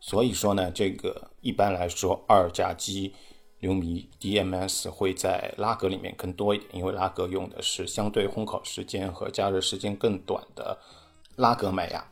[0.00, 3.14] 所以说呢，这个一般来说，二甲基
[3.61, 10.79] 硫醚 DMS 会在拉格里面更多一点，因为拉格用的是相对烘烤时间和加热时间更短的
[11.37, 12.07] 拉格麦芽。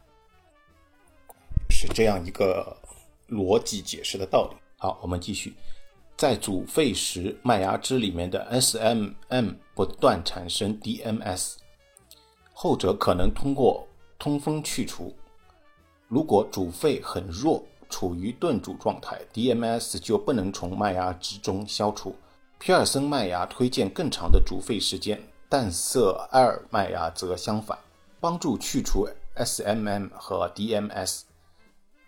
[1.69, 2.75] 是这样一个
[3.29, 4.57] 逻辑解释的道理。
[4.79, 5.53] 好，我们继续，
[6.23, 11.55] 在煮沸时，麦芽汁里面的 SMM 不断产生 DMS，
[12.53, 13.85] 后者可能通过
[14.21, 15.13] 通风去除。
[16.07, 22.15] 如果煮沸很弱，处于炖煮状态，DMS 就不能从麦芽汁中消除。
[22.61, 27.77] 皮尔森麦芽推荐更长的煮沸时间，淡色埃尔麦芽则相反，
[28.21, 31.23] 帮助去除 SMM 和 DMS。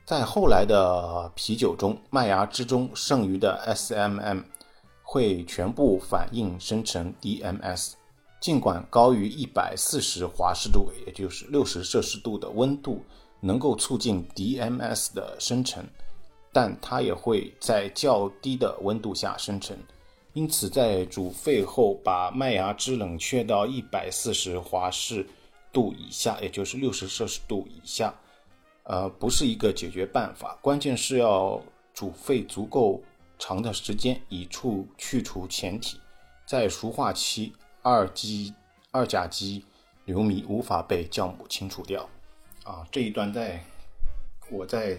[0.05, 4.45] 在后来的啤酒中，麦芽汁中剩余的 SMM
[5.03, 7.93] 会全部反应生成 DMS。
[8.41, 13.03] 尽管高于一百四十华氏度，也就是六十摄氏度的温度。
[13.41, 15.85] 能够促进 DMS 的生成，
[16.51, 19.77] 但它也会在较低的温度下生成。
[20.33, 25.27] 因此，在煮沸后把麦芽汁冷却到一百四十华氏
[25.71, 28.15] 度以下，也就是六十摄氏度以下，
[28.85, 30.59] 呃，不是一个解决办法。
[30.63, 33.03] 关键是要煮沸足够
[33.39, 35.99] 长的时间，以处去除前体。
[36.47, 38.55] 在熟化期，二基
[38.91, 39.65] 二甲基
[40.05, 42.09] 硫醚无法被酵母清除掉。
[42.65, 43.65] 啊，这一段在，
[44.51, 44.99] 我在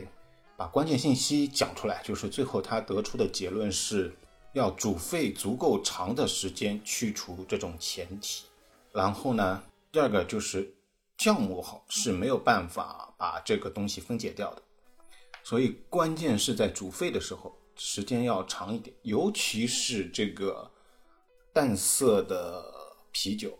[0.58, 4.16] 把关键信息讲出来，就是最后他得出的结论是
[4.54, 8.46] 要煮沸足够长的时间去除这种前体，
[8.92, 10.75] 然后呢，第二个就是
[11.18, 14.62] 酵母好是没有办法把这个东西分解掉的，
[15.44, 20.70] 所以关键是在煮沸的时候时间要长一点，尤其是这个
[21.54, 22.64] 淡色的
[23.12, 23.58] 啤酒。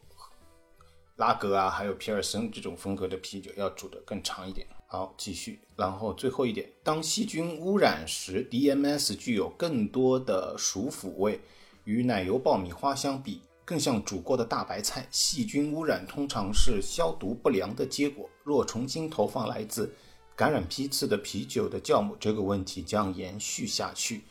[1.18, 4.68] 拉格啊，还有皮尔森这种风格的啤酒要煮得更长一点。
[4.86, 5.62] 好，继续。
[5.78, 11.40] 然后最后一点，当细菌污染时，DMS 具有更多的熟腐味，
[11.86, 15.06] 与奶油爆米花相比，更像煮过的大白菜。
[15.12, 18.30] 细菌污染通常是消毒不良的结果。
[18.44, 19.94] 若重新投放来自
[20.36, 24.22] 感染批次的啤酒的酵母，这个问题将延续下去。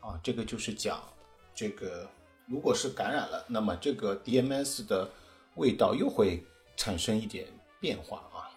[0.00, 1.02] 啊，这个就是讲
[1.54, 2.08] 这个，
[2.46, 5.10] 如果是感染了，那么这个 DMS 的。
[5.56, 6.42] 味道又会
[6.76, 7.44] 产生一点
[7.80, 8.48] 变化啊，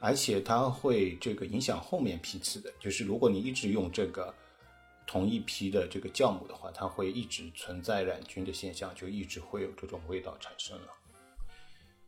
[0.00, 4.34] 而且它会这个影响后面批次的，就是如果你一直用这个
[5.06, 10.88] 同一批的这个酵母的话，它会一直存在染菌的现象，就一直会有这种味道产生了。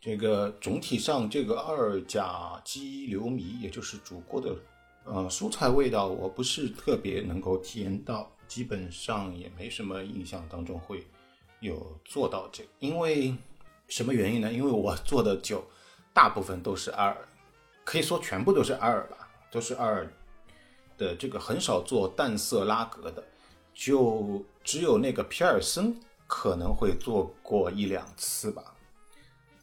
[0.01, 4.57] 这个总体上，这个二甲基硫醚，也就是煮过的
[5.05, 11.07] 呃蔬菜味道，我不是特别能够体验到，基本上也没什么印象当中会。
[11.61, 13.35] 有做到这，因为
[13.89, 14.53] 什么原因呢？
[14.53, 15.65] 因为我做的酒
[16.13, 17.17] 大部分都是二，
[17.85, 20.07] 可以说全部都是二吧，都是二
[20.97, 23.25] 的这个很少做淡色拉格的，
[23.73, 28.77] 就只有那个皮尔森可能会做过一两次吧，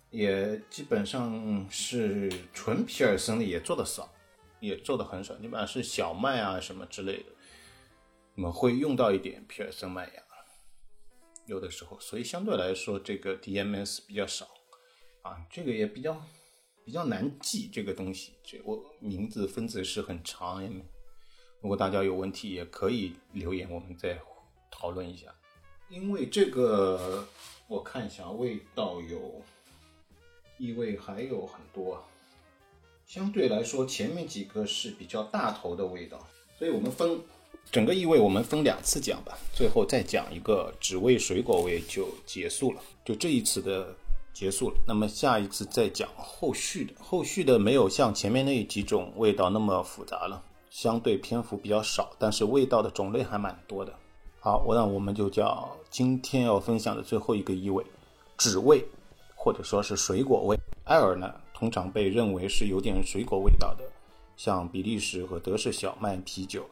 [0.09, 4.11] 也基本上是纯皮尔森的也做的少，
[4.59, 7.25] 也做的很少，一般是小麦啊什么之类的，
[8.35, 10.23] 我们会用到一点皮尔森麦芽。
[11.47, 14.47] 有的时候，所以相对来说，这个 DMS 比较少
[15.23, 16.23] 啊，这个也比较
[16.85, 20.63] 比较难记这个东西，这我名字分子是很长。
[21.61, 24.19] 如果大家有问题，也可以留言，我们再
[24.69, 25.27] 讨论一下。
[25.89, 27.27] 因为这个
[27.67, 29.41] 我看一下，味道有
[30.57, 32.03] 异味还有很多，
[33.05, 37.19] 相对来说前面几个是比较大头的味道，所以我们分。
[37.71, 43.95] 整个异味我们分两次讲吧，最后再讲一个只味水果味就结束了，就这一次的
[44.33, 44.75] 结束了。
[44.87, 53.93] 那么下一次再讲后续的，后续的没有像前面那几种味道那么复杂了，相对篇幅比较少，但是味道的种类还蛮多的。
[54.39, 57.85] 好，我那我们就叫今天要分享的最后一个异味，
[58.37, 58.87] 纸味
[59.35, 60.57] 或者说是水果味。
[60.85, 63.83] 艾尔呢，通常被认为是有点水果味道的，
[64.37, 66.65] 像比利时和德式小麦啤酒。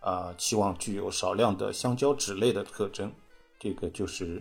[0.00, 3.10] 啊，期望具有少量的香蕉脂类的特征，
[3.58, 4.40] 这个就是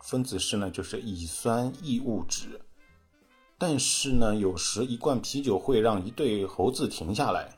[0.00, 2.60] 分子式呢，就是乙酸异物质。
[3.58, 7.50] 但是呢，有时一罐啤酒会让一对猴子停下来，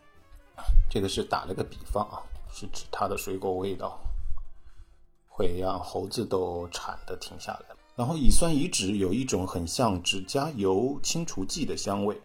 [0.88, 3.98] 这个是打了个比方啊，是指它的水果味道
[5.28, 7.76] 会让猴子都馋的停下来。
[7.94, 12.20] 然后乙酸乙酯有一种很像指甲油清除剂的香味，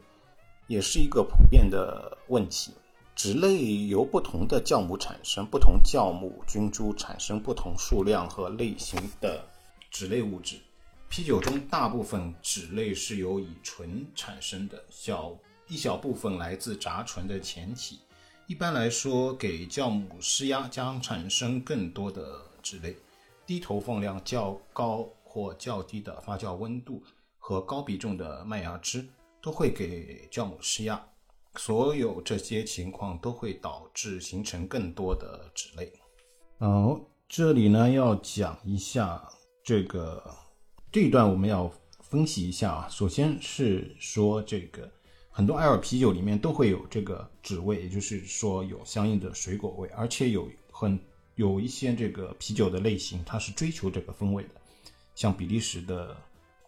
[0.67, 2.73] 也是一个普遍的问题。
[3.13, 9.45] 脂类由不同的酵母产生，不同酵母菌株产生不同数量和类型的
[9.89, 10.59] 脂类物质。
[11.09, 15.31] 啤酒中大部分脂类是由乙醇产生的，小
[15.67, 17.99] 一小部分来自杂醇的前体。
[18.51, 22.97] 一般来说，给酵母施压将产生更多的脂类。
[23.45, 27.01] 低投放量较高或较低的发酵温度
[27.39, 29.07] 和高比重的麦芽汁
[29.41, 31.01] 都会给酵母施压。
[31.55, 35.93] 所有这些情况都会导致形成更多的脂类。
[36.57, 36.99] 哦，
[37.29, 39.25] 这里呢要讲一下
[39.63, 40.21] 这个
[40.91, 41.71] 这一段我们要
[42.01, 42.87] 分析一下啊。
[42.89, 44.91] 首先是说这个
[45.31, 50.99] 很多艾尔啤酒里面都会有这个脂味，也就是说有相应的水果味，而且有很
[51.35, 54.49] 有一些这个啤酒的类型，它是追求这个风味的，
[55.15, 56.15] 像比利时的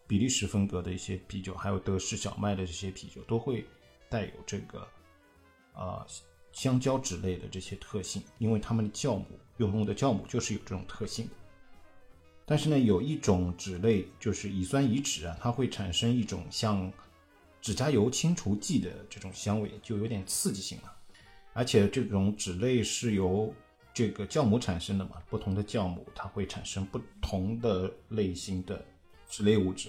[0.06, 3.64] 比利时风格的一些啤酒，还有德式小麦的这些啤酒都会。
[4.10, 4.86] 带有这个，
[5.72, 6.06] 呃，
[6.52, 11.28] 香蕉脂类的这些特性，因为它们的酵母用的酵母就是有这种特性。
[12.44, 16.92] 但是呢，有一种脂类就是乙酸乙酯啊，它会产生一种像
[17.64, 20.92] 指甲油清除剂的这种香味，就有点刺激性了。
[21.54, 23.50] 而且这种脂类是由
[23.94, 28.84] 这个酵母产生的嘛，不同的酵母它会产生不同的类型的
[29.30, 29.88] 脂类物质。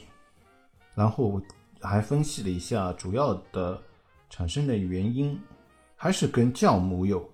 [0.94, 1.42] 然后
[1.82, 3.84] 还分析了一下主要的。
[4.28, 5.40] 产生的原因
[5.96, 7.30] 还是跟酵母有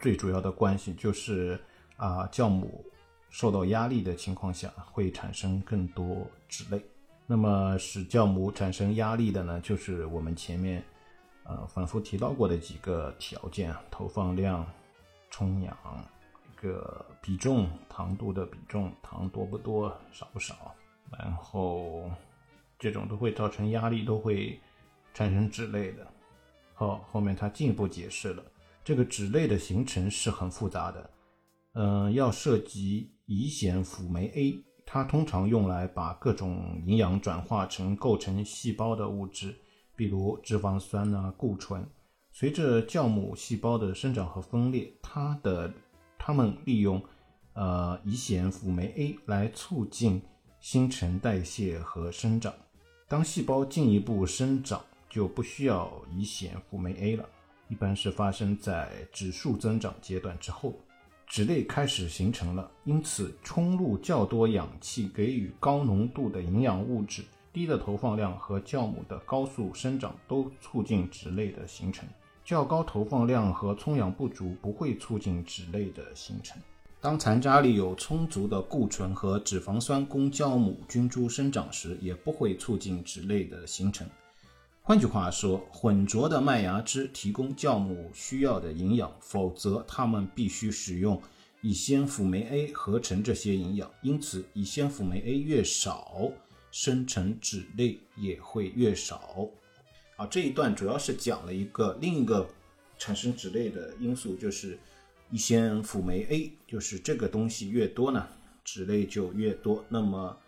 [0.00, 1.58] 最主要的关系，就是
[1.96, 2.84] 啊，酵母
[3.30, 6.84] 受到压力的情况下会产生更多脂类。
[7.26, 10.82] 那么使酵母产生压力的呢，就是我们前面
[11.44, 14.66] 呃反复提到过的几个条件：投放量、
[15.30, 15.76] 冲氧、
[16.52, 20.74] 一个比重、糖度的比重，糖多不多、少不少，
[21.18, 22.10] 然后
[22.78, 24.58] 这种都会造成压力，都会。
[25.14, 26.06] 产生脂类的，
[26.74, 28.44] 好，后面他进一步解释了
[28.84, 31.10] 这个脂类的形成是很复杂的，
[31.72, 39.54] 嗯，要涉及乙酰辅酶 A，它通常用来把各种营养转化成构成细胞的物质，
[39.96, 41.84] 比如脂肪酸啊、固醇。
[42.32, 45.72] 随着酵母细胞的生长和分裂，它的
[46.16, 47.02] 它们利用
[47.54, 50.22] 呃乙酰辅酶 A 来促进
[50.60, 52.54] 新陈代谢和生长。
[53.08, 57.28] 当细胞进一步生长，就不需要乙酰辅酶 A 了，
[57.68, 60.74] 一般是发生在指数增长阶段之后，
[61.26, 67.22] 脂类开始形成了，因此冲入较多氧气，给予高浓度的营养物质，
[67.52, 72.08] 低的投放量和酵母的高速生长都促进脂类的形成。
[72.44, 76.56] 较高投放量和充氧不足不会促进脂类的形成。
[77.00, 84.06] 当残渣里有充足的固醇和脂肪酸供酵母菌株生长时，也不会促进脂类的形成。
[84.88, 91.20] 换句话说，混浊的麦芽汁提供酵母需要的营养，否则它们必须使用
[91.60, 93.90] 乙酰辅酶 A 合成这些营养。
[94.00, 96.30] 因此，乙酰辅酶 A 越少，
[96.70, 99.48] 生成脂类也会越少。
[100.14, 102.48] 啊，这一段主要是讲了一个另一个
[102.96, 104.78] 产生脂类的因素，就是
[105.32, 108.24] 乙酰辅酶 A，就是这个东西越多呢，
[108.62, 109.84] 脂类就越多。
[109.88, 110.38] 那么，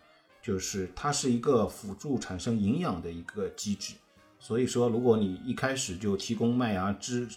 [0.41, 3.95] 就是它是一个辅助产生营养的一个机制。
[4.39, 7.27] 所以说，如果你一开始就提供麦芽汁，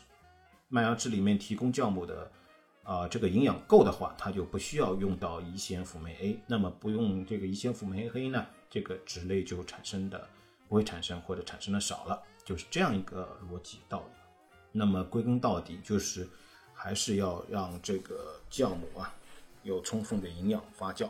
[0.68, 2.30] 麦芽汁里面提供酵母的，
[2.84, 6.40] 啊，这个营养够的话，它就不需要用到乙酰辅酶 A。
[6.46, 10.28] 那么不用这个乙酰辅酶 A 呢，这个脂类就产生的
[10.68, 14.04] 不会产生或者产生的少了，就是这样一个逻辑道理。
[14.70, 16.26] 那么归根到底就是
[16.72, 19.12] 还是要让这个酵母啊
[19.64, 21.08] 有充分的营养发酵。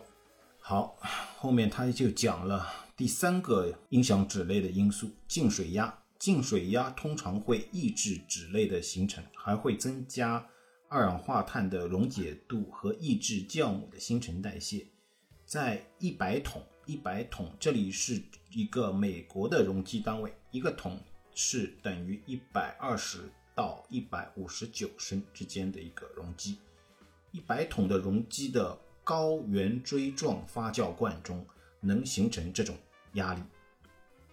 [0.59, 0.97] 好，
[1.37, 2.67] 后面他就讲了。
[2.95, 5.99] 第三个影响脂类的因素，静水压。
[6.19, 10.47] 静水压通常会抑制脂类的形成，还会增加
[10.89, 14.87] 二氧化碳的溶解度和抑制酵母的新陈代谢。
[15.45, 18.23] 在一百桶，一百桶这里是
[18.53, 21.01] 一个美国的容积单位，一个桶
[21.35, 26.59] 是等于一百二十到一百五十九升之间的一个容积。
[27.33, 31.45] 一百桶的容积的高圆锥状发酵罐中
[31.83, 32.75] 能形成这种。
[33.15, 33.43] 压力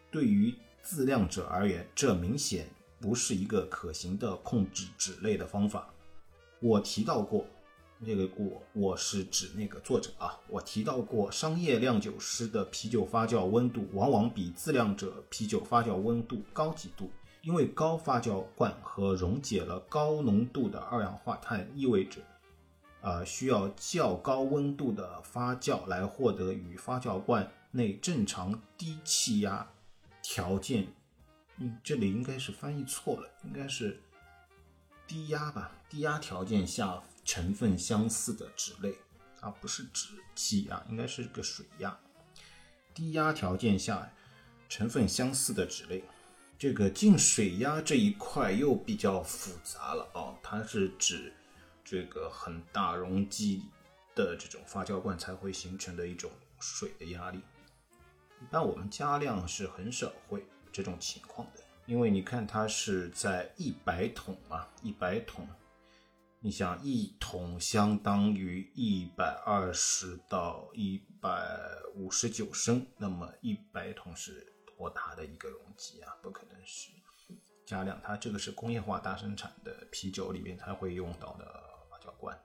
[0.10, 2.66] 对于自量者而言，这明显
[2.98, 5.94] 不是一个可行的控制脂类的方法。
[6.62, 7.46] 我提到过，
[8.06, 10.40] 这个我我是指那个作者啊。
[10.48, 22.22] 我提到过，商业酿酒师的啤酒发酵温度往往比自量者啤酒发酵温度高几度，因为高发酵罐和溶解了高浓度的二氧化碳意味着，
[23.02, 27.52] 呃，需要较高温度的发酵来获得与发酵罐。
[27.72, 29.70] 内正常低气压
[30.24, 30.88] 条件，
[31.58, 34.02] 嗯，这里应该是翻译错了，应该是
[35.06, 35.72] 低压吧？
[35.88, 38.96] 低压条件下成分相似的脂类，
[39.40, 41.96] 啊，不是脂气压，应该是个水压。
[42.92, 44.12] 低压条件下
[44.68, 46.04] 成分相似的脂类，
[46.58, 51.32] 这个进水压这一块又比较复杂了哦，它是指
[51.90, 53.64] 这个很大容积
[54.14, 56.30] 的这种发酵罐才会形成的一种
[56.60, 57.42] 水的压力。
[58.40, 65.48] 一般我们加量是很少会这种情况的，因为你看它是在一百桶嘛，一百桶，
[66.40, 71.60] 你想一桶相当于一百二十到一百
[71.96, 76.14] 五十九升，那么一百桶是多大的一个容积啊？
[76.22, 76.92] 不可能是
[77.66, 81.64] 加量，它这个是工业化大生产的啤酒里面才会用到的
[82.10, 82.40] 发酵罐，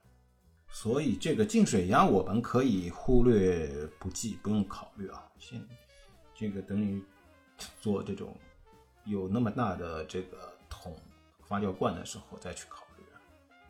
[0.69, 3.67] 所以这个净水压我们可以忽略
[3.99, 5.27] 不计，不用考虑啊。
[5.39, 5.65] 先
[6.33, 7.03] 这个等于
[7.81, 8.35] 做这种。
[9.07, 10.97] 有那么大的这个桶
[11.43, 13.03] 发酵罐的时候再去考虑，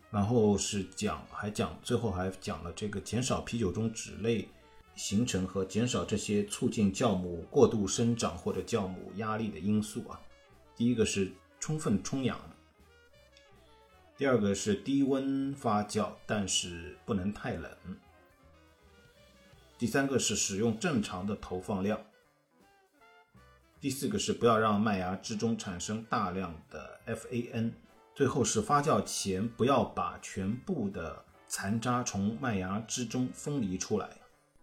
[0.10, 4.48] 然后是讲还讲最后还讲了这个减少啤酒中脂类
[4.96, 10.18] 形成和减少这些促进酵母过度生长或者酵母压力的因素啊。
[10.74, 12.40] 第一个是充分充氧，
[14.18, 17.70] 第二个是低温发酵，但是不能太冷，
[19.78, 22.00] 第三个是使用正常的投放量。
[23.82, 27.74] 第四个是不要让麦芽汁中产生大量的 FAN，
[28.16, 34.10] 最后是发酵前不要把全部的残渣从麦芽汁中分离出来。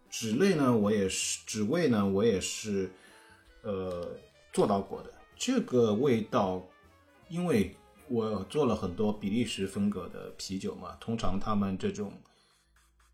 [0.09, 2.91] 脂类呢，我也是脂味呢，我也是
[3.61, 4.17] 呃
[4.51, 5.13] 做到过的。
[5.35, 6.65] 这个味道，
[7.29, 7.75] 因为
[8.13, 12.13] 我做了很多比利时风格的啤酒嘛，通常他们这种。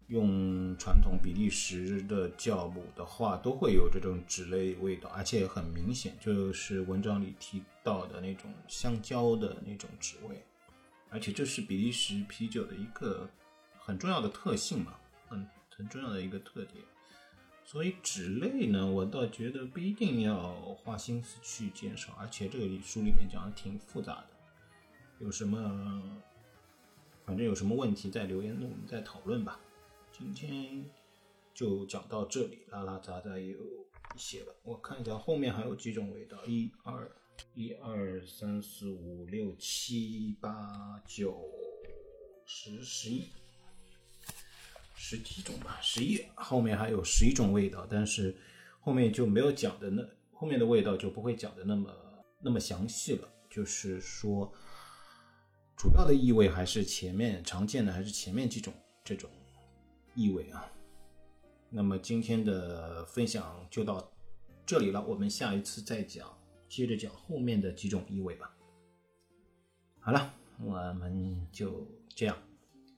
[0.09, 10.43] 用传统比利时的酵母的话，都会有这种脂类味道，而且很明显，就是文章里提到的那种香蕉的那种脂味，
[11.11, 13.29] 而且这是比利时啤酒的一个
[13.77, 14.95] 很重要的特性嘛，
[15.27, 15.47] 很
[15.77, 16.83] 很重要的一个特点。
[17.63, 24.27] 所以脂类呢，我倒觉得不一定要花心思去减少，而且这个书里面讲的挺复杂的，
[25.19, 26.01] 有什么
[27.25, 29.59] 反正有什么问题在留言，那我们再讨论吧。
[30.11, 30.83] 今天
[31.53, 34.55] 就讲到这里，拉拉杂杂也有一些了。
[34.63, 37.11] 我看一下后面还有几种味道，一二
[37.53, 41.43] 一二三四五六七八九
[42.45, 43.27] 十十一
[44.95, 48.33] 十几种吧，十一后面还有十一种味道，但是
[48.79, 50.01] 后面就没有讲的那
[50.31, 51.93] 后面的味道就不会讲的那么
[52.39, 53.27] 那么详细了。
[53.49, 54.53] 就是说，
[55.79, 58.71] 主要的异味还是前面常见的，还是前面几种
[59.03, 59.29] 这种。
[60.15, 60.69] 意味啊，
[61.69, 64.11] 那么今天的分享就到
[64.65, 66.27] 这里了，我们下一次再讲，
[66.67, 68.53] 接着讲后面的几种意味吧。
[70.01, 72.35] 好了，我们就这样，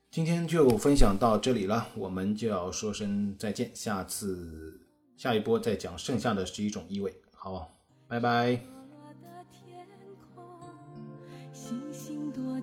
[0.10, 4.82] 今天就分享到这里了，我们就要说声再见，下次
[5.16, 7.14] 下一波再讲剩下的十一种意味。
[7.36, 7.72] 好，
[8.08, 8.81] 拜拜。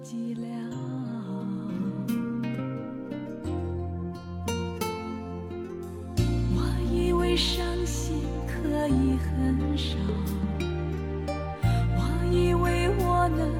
[0.09, 0.41] 寂寥。
[6.57, 6.57] 我
[6.91, 9.99] 以为伤心可以很少，
[11.95, 12.01] 我
[12.33, 13.53] 以为我能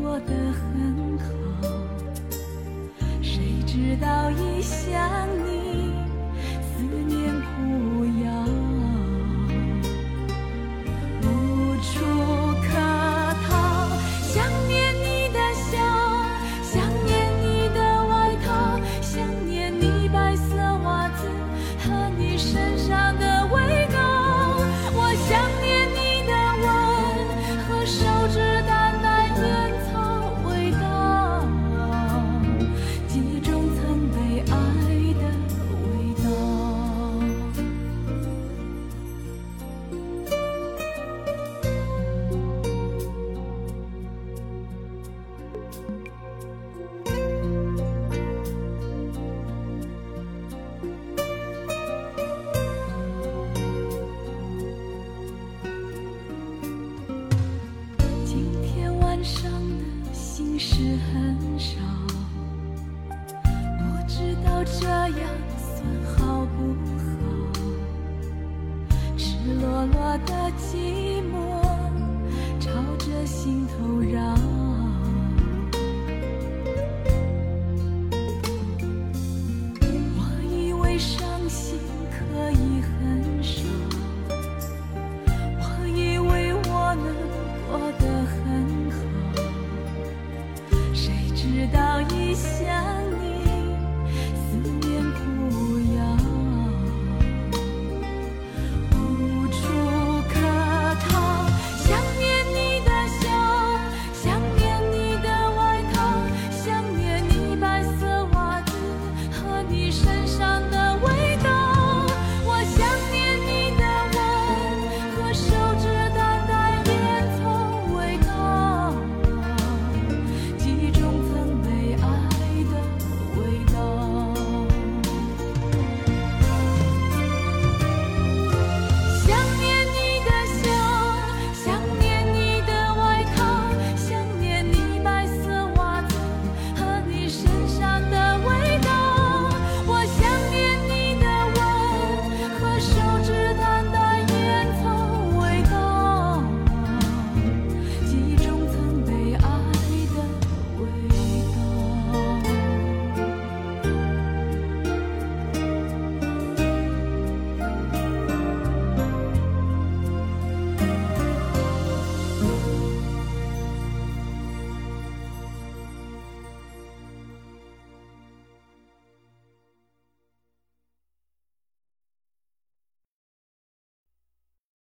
[0.00, 1.28] 过得很好，
[3.20, 5.59] 谁知道一想你，